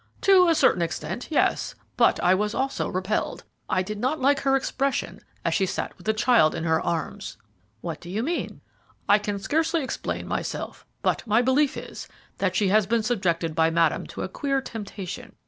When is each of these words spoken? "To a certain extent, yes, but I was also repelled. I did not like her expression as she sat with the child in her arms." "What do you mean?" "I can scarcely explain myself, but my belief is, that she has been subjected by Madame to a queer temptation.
"To 0.21 0.47
a 0.47 0.55
certain 0.55 0.81
extent, 0.81 1.27
yes, 1.29 1.75
but 1.95 2.19
I 2.21 2.33
was 2.33 2.55
also 2.55 2.87
repelled. 2.89 3.43
I 3.69 3.83
did 3.83 3.99
not 3.99 4.19
like 4.19 4.39
her 4.39 4.55
expression 4.55 5.19
as 5.45 5.53
she 5.53 5.67
sat 5.67 5.95
with 5.95 6.07
the 6.07 6.13
child 6.15 6.55
in 6.55 6.63
her 6.63 6.81
arms." 6.81 7.37
"What 7.81 8.01
do 8.01 8.09
you 8.09 8.23
mean?" 8.23 8.61
"I 9.07 9.19
can 9.19 9.37
scarcely 9.37 9.83
explain 9.83 10.27
myself, 10.27 10.87
but 11.03 11.21
my 11.27 11.43
belief 11.43 11.77
is, 11.77 12.07
that 12.39 12.55
she 12.55 12.69
has 12.69 12.87
been 12.87 13.03
subjected 13.03 13.53
by 13.53 13.69
Madame 13.69 14.07
to 14.07 14.23
a 14.23 14.27
queer 14.27 14.59
temptation. 14.59 15.35